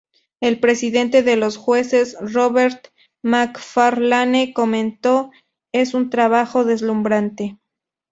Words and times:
El 0.39 0.59
presidente 0.59 1.21
de 1.21 1.35
los 1.35 1.57
jueces, 1.57 2.17
Robert 2.19 2.87
Macfarlane 3.21 4.51
comentó: 4.51 5.29
"Es 5.71 5.93
un 5.93 6.09
trabajo 6.09 6.63
deslumbrante. 6.65 7.59